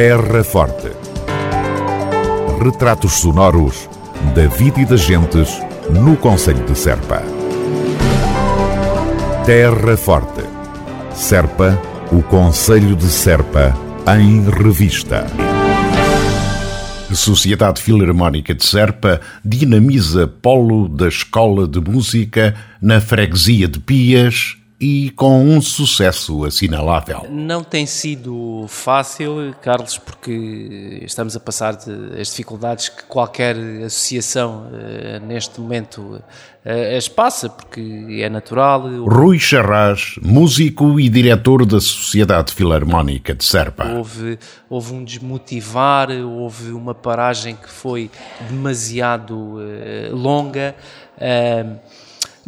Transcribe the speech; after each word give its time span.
Terra 0.00 0.44
Forte. 0.44 0.92
Retratos 2.62 3.14
sonoros 3.14 3.90
da 4.32 4.46
vida 4.46 4.80
e 4.80 4.84
das 4.84 5.00
gentes 5.00 5.60
no 5.90 6.16
Conselho 6.16 6.64
de 6.64 6.78
Serpa. 6.78 7.20
Terra 9.44 9.96
Forte. 9.96 10.44
Serpa, 11.12 11.76
o 12.12 12.22
Conselho 12.22 12.94
de 12.94 13.06
Serpa, 13.06 13.76
em 14.16 14.48
revista. 14.48 15.26
A 17.10 17.14
Sociedade 17.16 17.82
Filarmónica 17.82 18.54
de 18.54 18.64
Serpa 18.64 19.20
dinamiza 19.44 20.28
polo 20.28 20.88
da 20.88 21.08
Escola 21.08 21.66
de 21.66 21.80
Música 21.80 22.54
na 22.80 23.00
freguesia 23.00 23.66
de 23.66 23.80
Pias 23.80 24.58
e 24.80 25.10
com 25.10 25.44
um 25.44 25.60
sucesso 25.60 26.44
assinalável. 26.44 27.26
Não 27.28 27.64
tem 27.64 27.84
sido 27.84 28.64
fácil, 28.68 29.54
Carlos, 29.60 29.98
porque 29.98 31.00
estamos 31.02 31.34
a 31.34 31.40
passar 31.40 31.76
as 32.18 32.28
dificuldades 32.28 32.88
que 32.88 33.02
qualquer 33.04 33.56
associação 33.84 34.68
uh, 34.68 35.26
neste 35.26 35.60
momento 35.60 36.00
uh, 36.00 36.96
as 36.96 37.08
passa, 37.08 37.48
porque 37.48 38.20
é 38.22 38.28
natural. 38.28 38.82
Rui 39.04 39.40
Charras, 39.40 40.14
músico 40.22 41.00
e 41.00 41.08
diretor 41.08 41.66
da 41.66 41.80
Sociedade 41.80 42.52
Filarmónica 42.52 43.34
de 43.34 43.44
Serpa. 43.44 43.84
Houve, 43.84 44.38
houve 44.70 44.94
um 44.94 45.02
desmotivar, 45.02 46.08
houve 46.10 46.70
uma 46.70 46.94
paragem 46.94 47.56
que 47.56 47.68
foi 47.68 48.08
demasiado 48.48 49.34
uh, 49.34 50.14
longa. 50.14 50.76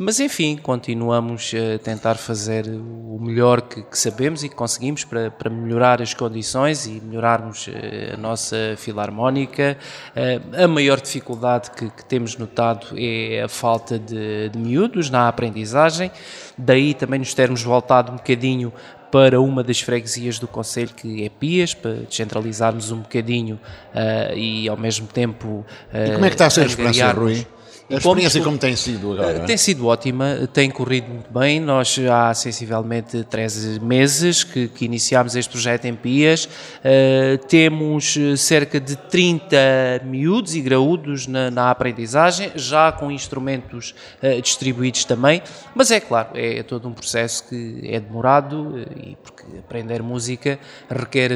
Mas 0.03 0.19
enfim, 0.19 0.57
continuamos 0.57 1.53
a 1.55 1.79
tentar 1.79 2.15
fazer 2.15 2.67
o 2.67 3.19
melhor 3.21 3.61
que, 3.61 3.83
que 3.83 3.99
sabemos 3.99 4.43
e 4.43 4.49
que 4.49 4.55
conseguimos 4.55 5.05
para, 5.05 5.31
para, 5.31 5.51
melhorar 5.51 6.01
as 6.01 6.15
condições 6.15 6.87
e 6.87 7.03
melhorarmos 7.05 7.69
eh, 7.69 8.13
a 8.15 8.17
nossa 8.17 8.57
filarmónica. 8.79 9.77
Eh, 10.17 10.41
a 10.65 10.67
maior 10.67 11.03
dificuldade 11.03 11.71
que, 11.73 11.91
que 11.91 12.03
temos 12.07 12.35
notado 12.39 12.87
é 12.97 13.43
a 13.43 13.49
falta 13.49 13.99
de, 13.99 14.49
de 14.49 14.59
miúdos 14.59 15.11
na 15.11 15.29
aprendizagem, 15.29 16.11
daí 16.57 16.95
também 16.95 17.19
nos 17.19 17.35
termos 17.35 17.63
voltado 17.63 18.11
um 18.11 18.17
bocadinho 18.17 18.73
para 19.13 19.39
uma 19.39 19.63
das 19.63 19.83
freguesias 19.83 20.39
do 20.39 20.49
Conselho, 20.49 20.95
que 20.97 21.27
é 21.27 21.29
Pias, 21.29 21.75
para 21.75 21.93
descentralizarmos 22.09 22.91
um 22.91 23.01
bocadinho 23.01 23.61
uh, 23.93 24.35
e 24.35 24.67
ao 24.67 24.79
mesmo 24.79 25.07
tempo. 25.07 25.47
Uh, 25.93 26.07
e 26.07 26.13
como 26.13 26.25
é 26.25 26.29
que 26.29 26.37
está 26.37 26.47
a 26.47 26.51
ser 26.51 26.63
a 26.63 26.67
experiência, 26.67 27.11
Rui? 27.13 27.47
A 27.91 27.97
experiência 27.97 28.41
como, 28.41 28.53
como, 28.53 28.59
tem 28.59 28.77
sido 28.77 29.13
agora? 29.13 29.41
Tem 29.41 29.57
sido 29.57 29.87
ótima, 29.87 30.49
tem 30.53 30.71
corrido 30.71 31.09
muito 31.09 31.33
bem. 31.33 31.59
Nós 31.59 31.99
há 32.11 32.33
sensivelmente 32.35 33.25
13 33.25 33.81
meses 33.81 34.45
que, 34.45 34.69
que 34.69 34.85
iniciámos 34.85 35.35
este 35.35 35.51
projeto 35.51 35.87
em 35.87 35.95
Pias. 35.95 36.45
Uh, 36.45 37.39
temos 37.49 38.17
cerca 38.37 38.79
de 38.79 38.95
30 38.95 39.57
miúdos 40.05 40.55
e 40.55 40.61
graúdos 40.61 41.27
na, 41.27 41.51
na 41.51 41.71
aprendizagem, 41.71 42.53
já 42.55 42.93
com 42.93 43.11
instrumentos 43.11 43.93
uh, 44.23 44.41
distribuídos 44.41 45.05
também. 45.05 45.43
Mas 45.75 45.91
é 45.91 45.99
claro, 45.99 46.29
é, 46.35 46.63
todo 46.63 46.87
um 46.89 46.93
processo 46.93 47.49
que 47.49 47.81
é 47.85 47.99
demorado 47.99 48.69
uh, 48.69 48.87
e 49.03 49.17
porque 49.23 49.43
aprender 49.59 50.01
música 50.01 50.61
requer 50.89 51.31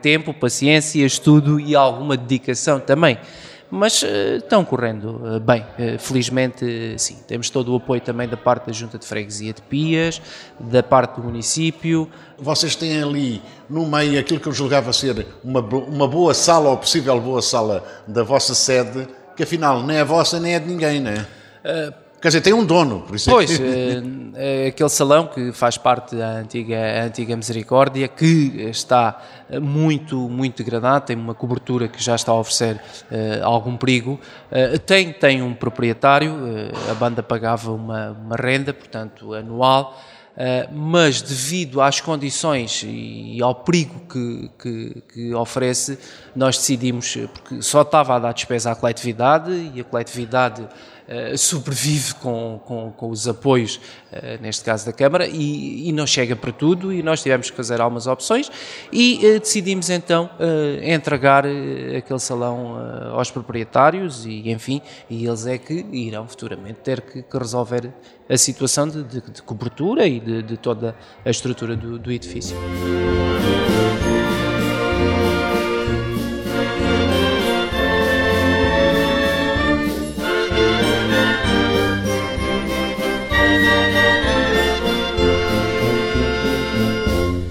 tempo, 0.00 0.32
paciência, 0.32 1.04
estudo 1.04 1.60
e 1.60 1.76
alguma 1.76 2.16
dedicação 2.16 2.80
também 2.80 3.18
mas 3.70 4.02
uh, 4.02 4.36
estão 4.36 4.64
correndo 4.64 5.20
uh, 5.22 5.40
bem. 5.40 5.62
Uh, 5.78 5.98
felizmente, 5.98 6.64
sim. 6.98 7.18
Temos 7.26 7.50
todo 7.50 7.72
o 7.72 7.76
apoio 7.76 8.00
também 8.00 8.28
da 8.28 8.36
parte 8.36 8.66
da 8.66 8.72
Junta 8.72 8.98
de 8.98 9.06
Freguesia 9.06 9.52
de 9.52 9.62
Pias, 9.62 10.20
da 10.58 10.82
parte 10.82 11.16
do 11.16 11.24
município. 11.24 12.10
Vocês 12.38 12.74
têm 12.74 13.02
ali 13.02 13.42
no 13.68 13.86
meio 13.86 14.18
aquilo 14.18 14.40
que 14.40 14.48
eu 14.48 14.52
julgava 14.52 14.92
ser 14.92 15.26
uma, 15.44 15.60
uma 15.60 16.08
boa 16.08 16.32
sala, 16.32 16.70
ou 16.70 16.76
possível 16.76 17.20
boa 17.20 17.42
sala 17.42 17.84
da 18.06 18.22
vossa 18.22 18.54
sede, 18.54 19.06
que 19.36 19.42
afinal 19.42 19.82
nem 19.82 19.98
é 19.98 20.04
vossa 20.04 20.40
nem 20.40 20.54
é 20.54 20.58
de 20.58 20.66
ninguém, 20.66 21.00
não 21.00 21.10
é? 21.10 21.26
Quer 22.20 22.28
dizer, 22.28 22.40
tem 22.40 22.52
um 22.52 22.64
dono, 22.64 23.02
por 23.02 23.14
isso 23.14 23.30
pois, 23.30 23.48
é 23.52 23.56
que... 23.56 24.32
é 24.34 24.66
aquele 24.68 24.88
salão 24.88 25.28
que 25.28 25.52
faz 25.52 25.78
parte 25.78 26.16
da 26.16 26.38
antiga, 26.38 27.04
antiga 27.04 27.36
Misericórdia, 27.36 28.08
que 28.08 28.68
está 28.68 29.22
muito, 29.62 30.16
muito 30.28 30.56
degradado, 30.62 31.06
tem 31.06 31.16
uma 31.16 31.32
cobertura 31.32 31.86
que 31.86 32.02
já 32.02 32.16
está 32.16 32.32
a 32.32 32.34
oferecer 32.34 32.74
uh, 33.10 33.44
algum 33.44 33.76
perigo. 33.76 34.18
Uh, 34.50 34.78
tem, 34.80 35.12
tem 35.12 35.42
um 35.42 35.54
proprietário, 35.54 36.32
uh, 36.32 36.90
a 36.90 36.94
banda 36.94 37.22
pagava 37.22 37.70
uma, 37.72 38.10
uma 38.10 38.36
renda, 38.36 38.74
portanto, 38.74 39.34
anual, 39.34 39.96
Uh, 40.38 40.72
mas 40.72 41.20
devido 41.20 41.80
às 41.82 42.00
condições 42.00 42.84
e 42.86 43.42
ao 43.42 43.56
perigo 43.56 43.98
que, 44.08 44.48
que, 44.56 45.02
que, 45.12 45.34
oferece, 45.34 45.98
nós 46.36 46.56
decidimos, 46.56 47.16
porque 47.34 47.60
só 47.60 47.82
estava 47.82 48.14
a 48.14 48.18
dar 48.20 48.32
despesa 48.32 48.70
à 48.70 48.76
coletividade 48.76 49.50
e 49.74 49.80
a 49.80 49.82
coletividade 49.82 50.68
sobrevive 51.36 52.14
com, 52.16 52.60
com, 52.64 52.92
com, 52.92 53.10
os 53.10 53.26
apoios, 53.26 53.76
uh, 53.76 54.42
neste 54.42 54.64
caso 54.64 54.84
da 54.84 54.92
Câmara, 54.92 55.26
e, 55.26 55.88
e, 55.88 55.92
não 55.92 56.06
chega 56.06 56.36
para 56.36 56.52
tudo 56.52 56.92
e 56.92 57.02
nós 57.02 57.22
tivemos 57.22 57.50
que 57.50 57.56
fazer 57.56 57.80
algumas 57.80 58.06
opções 58.06 58.50
e 58.92 59.18
decidimos 59.40 59.90
então 59.90 60.30
entregar 60.82 61.44
aquele 61.96 62.18
salão 62.18 62.76
aos 63.14 63.30
proprietários 63.30 64.26
e 64.26 64.50
enfim, 64.50 64.82
e 65.08 65.26
eles 65.26 65.46
é 65.46 65.56
que 65.56 65.86
irão 65.92 66.28
futuramente 66.28 66.80
ter 66.80 67.00
que, 67.00 67.22
que 67.22 67.38
resolver 67.38 67.92
a 68.28 68.36
situação 68.36 68.88
de, 68.88 69.02
de, 69.02 69.20
de 69.20 69.42
cobertura 69.42 70.06
e 70.06 70.20
de, 70.20 70.42
de, 70.42 70.56
toda 70.56 70.94
a 71.24 71.30
estrutura 71.30 71.74
do, 71.74 71.98
do 71.98 72.12
edifício. 72.12 72.56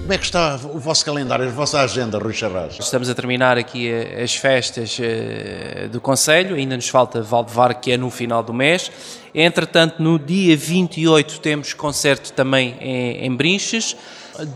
Como 0.08 0.14
é 0.14 0.18
que 0.18 0.24
está 0.24 0.54
o 0.54 0.78
vosso 0.78 1.04
calendário, 1.04 1.46
a 1.46 1.50
vossa 1.50 1.82
agenda, 1.82 2.18
Rui 2.18 2.32
Charras? 2.32 2.78
Estamos 2.80 3.10
a 3.10 3.14
terminar 3.14 3.58
aqui 3.58 3.90
eh, 3.90 4.22
as 4.22 4.34
festas 4.34 4.96
eh, 4.98 5.86
do 5.92 6.00
Conselho, 6.00 6.56
ainda 6.56 6.74
nos 6.76 6.88
falta 6.88 7.20
Valdevar, 7.20 7.78
que 7.78 7.92
é 7.92 7.98
no 7.98 8.08
final 8.08 8.42
do 8.42 8.54
mês. 8.54 8.90
Entretanto, 9.34 10.02
no 10.02 10.18
dia 10.18 10.56
28 10.56 11.40
temos 11.40 11.72
concerto 11.72 12.32
também 12.32 12.76
em, 12.80 13.26
em 13.26 13.34
Brinches. 13.34 13.96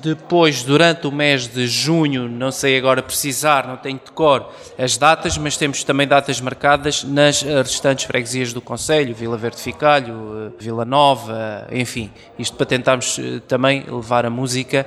Depois, 0.01 0.63
durante 0.63 1.09
o 1.09 1.13
mês 1.13 1.49
de 1.49 1.67
junho, 1.67 2.29
não 2.29 2.53
sei 2.53 2.79
agora 2.79 3.03
precisar, 3.03 3.67
não 3.67 3.77
tenho 3.77 4.01
de 4.05 4.13
cor 4.13 4.49
as 4.79 4.97
datas, 4.97 5.37
mas 5.37 5.57
temos 5.57 5.83
também 5.83 6.07
datas 6.07 6.41
marcadas 6.41 7.03
nas 7.03 7.43
restantes 7.43 8.05
freguesias 8.05 8.53
do 8.53 8.61
Conselho, 8.61 9.13
Vila 9.13 9.37
Verde 9.37 9.61
Ficalho, 9.61 10.55
Vila 10.57 10.85
Nova, 10.85 11.67
enfim. 11.73 12.13
Isto 12.39 12.57
para 12.57 12.67
tentarmos 12.67 13.19
eh, 13.19 13.41
também 13.49 13.85
levar 13.89 14.25
a 14.25 14.31
música 14.31 14.87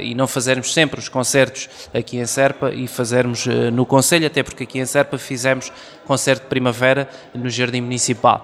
e 0.00 0.14
não 0.14 0.26
fazermos 0.26 0.72
sempre 0.72 0.98
os 0.98 1.08
concertos 1.08 1.68
aqui 1.92 2.18
em 2.18 2.26
Serpa 2.26 2.70
e 2.70 2.86
fazermos 2.86 3.46
no 3.72 3.86
Conselho, 3.86 4.26
até 4.26 4.42
porque 4.42 4.64
aqui 4.64 4.78
em 4.78 4.86
Serpa 4.86 5.16
fizemos 5.16 5.72
concerto 6.06 6.42
de 6.42 6.48
primavera 6.48 7.08
no 7.34 7.48
Jardim 7.48 7.80
Municipal. 7.82 8.42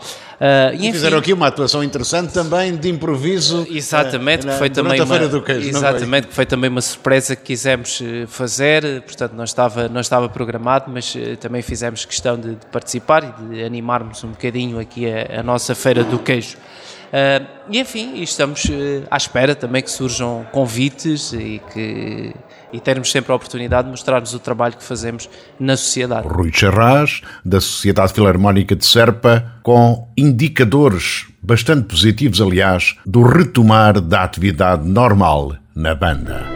E, 0.81 0.93
fizeram 0.93 1.19
aqui 1.19 1.33
uma 1.33 1.47
atuação 1.47 1.83
interessante 1.83 2.33
também 2.33 2.77
de 2.77 2.89
improviso. 2.89 3.67
Exatamente, 3.71 4.47
uh, 4.47 4.51
que 4.51 4.59
foi 4.59 4.71
também 4.71 5.01
uma, 5.01 5.43
queijo, 5.43 5.69
exatamente, 5.69 6.29
que 6.29 6.35
foi 6.35 6.47
também 6.47 6.71
uma 6.71 6.81
surpresa 6.81 7.35
que 7.35 7.43
quisemos 7.43 8.01
eh, 8.03 8.27
fazer. 8.27 9.03
Portanto, 9.03 9.33
não 9.33 9.45
estava 9.45 9.89
não 9.89 10.01
estava 10.01 10.29
programado, 10.29 10.91
mas 10.93 11.15
também 11.41 11.63
fizemos 11.63 12.05
questão 12.05 12.39
de, 12.39 12.51
de, 12.51 12.67
participar 12.71 13.25
e 13.25 13.55
de 13.55 13.65
animarmos 13.65 14.23
um 14.25 14.31
bocadinho 14.31 14.79
aqui 14.79 15.07
a, 15.07 15.41
a 15.41 15.43
nossa 15.43 15.75
feira 15.75 16.05
do 16.05 16.19
queijo. 16.19 16.57
Uh, 17.07 17.47
e 17.71 17.79
enfim, 17.79 18.21
estamos 18.23 18.65
uh, 18.65 19.07
à 19.11 19.17
espera 19.17 19.55
também 19.55 19.83
que 19.83 19.91
surjam 19.91 20.47
convites 20.53 21.33
e 21.33 21.61
que 21.73 22.35
e 22.73 22.81
termos 22.81 23.11
sempre 23.11 23.33
a 23.33 23.35
oportunidade 23.35 23.85
de 23.85 23.91
mostrarmos 23.91 24.35
o 24.35 24.39
trabalho 24.39 24.77
que 24.77 24.85
fazemos 24.85 25.31
na 25.59 25.77
sociedade. 25.77 26.27
Rui 26.27 26.51
Charras, 26.53 27.21
da 27.45 27.61
Sociedade 27.61 28.13
Filarmónica 28.13 28.75
de 28.75 28.85
Serpa, 28.85 29.55
com 29.63 30.13
indicadores 30.17 31.27
bastante 31.43 31.85
positivos, 31.85 32.41
aliás, 32.41 32.97
do 33.07 33.23
retomar 33.23 34.01
da 34.01 34.25
atividade 34.25 34.87
normal 34.87 35.57
na 35.75 35.95
banda. 35.95 36.56